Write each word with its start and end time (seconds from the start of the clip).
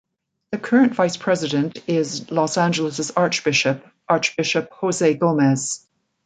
The 0.51 0.57
current 0.57 0.95
Vice 0.95 1.15
President 1.15 1.77
is 1.87 2.31
Los 2.31 2.57
Angeles's 2.57 3.11
archbishop, 3.11 3.85
Archbishop 4.09 4.71
Jose 4.71 5.13
Gomez. 5.13 5.85